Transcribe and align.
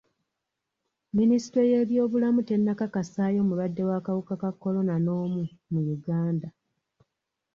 Minisitule 1.17 1.63
y'ebyobulamu 1.73 2.41
tennakakasayo 2.49 3.39
mulwadde 3.47 3.81
w'akawuka 3.89 4.33
ka 4.41 4.51
kolona 4.61 4.95
n'omu 5.05 5.41
mu 5.71 5.81
Uganda. 5.95 6.47